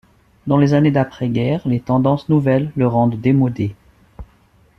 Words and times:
Dans 0.47 0.57
les 0.57 0.73
années 0.73 0.89
d'après-guerre, 0.89 1.61
les 1.67 1.79
tendances 1.79 2.27
nouvelles 2.27 2.71
le 2.75 2.87
rendent 2.87 3.21
démodé. 3.21 3.75